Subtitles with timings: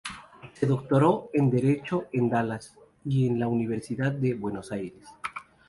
[0.53, 5.07] Se doctoró en derecho en Dallas y en la Universidad de Buenos Aires.